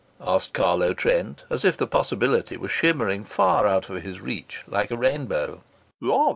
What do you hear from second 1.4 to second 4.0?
as if the possibility were shimmering far out